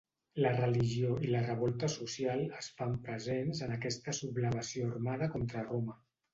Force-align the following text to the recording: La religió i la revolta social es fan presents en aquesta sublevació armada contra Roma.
La 0.43 0.51
religió 0.53 1.11
i 1.27 1.29
la 1.33 1.41
revolta 1.43 1.89
social 1.97 2.41
es 2.61 2.71
fan 2.81 2.97
presents 3.05 3.63
en 3.69 3.77
aquesta 3.79 4.19
sublevació 4.23 4.91
armada 4.99 5.33
contra 5.39 5.69
Roma. 5.73 6.03